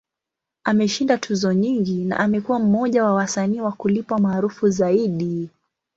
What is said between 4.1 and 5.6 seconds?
maarufu zaidi.